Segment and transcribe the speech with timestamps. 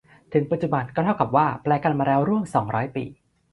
[0.33, 3.05] ถึงปัจจุบันก็เท่ากับว่าแปลกันมาแล้วร่วมสองร้อยปี